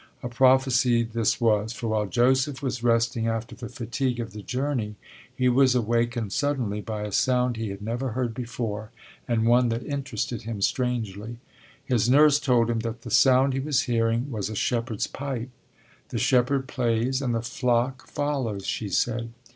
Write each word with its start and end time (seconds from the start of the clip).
A 0.23 0.29
prophecy 0.29 1.03
this 1.03 1.39
was, 1.39 1.73
for 1.73 1.89
while 1.89 2.07
Joseph 2.07 2.63
was 2.63 2.81
resting 2.81 3.27
after 3.27 3.53
the 3.55 3.69
fatigue 3.69 4.19
of 4.19 4.31
the 4.33 4.41
journey, 4.41 4.95
he 5.35 5.47
was 5.47 5.75
awakened 5.75 6.33
suddenly 6.33 6.81
by 6.81 7.03
a 7.03 7.11
sound 7.11 7.55
he 7.55 7.69
had 7.69 7.83
never 7.83 8.13
heard 8.13 8.33
before, 8.33 8.89
and 9.27 9.45
one 9.45 9.69
that 9.69 9.85
interested 9.85 10.41
him 10.41 10.59
strangely. 10.59 11.37
His 11.85 12.09
nurse 12.09 12.39
told 12.39 12.67
him 12.71 12.79
that 12.79 13.03
the 13.03 13.11
sound 13.11 13.53
he 13.53 13.59
was 13.59 13.81
hearing 13.81 14.31
was 14.31 14.49
a 14.49 14.55
shepherd's 14.55 15.05
pipe. 15.05 15.49
The 16.09 16.17
shepherd 16.17 16.67
plays 16.67 17.21
and 17.21 17.35
the 17.35 17.43
flock 17.43 18.07
follows, 18.07 18.65
she 18.65 18.89
said. 18.89 19.31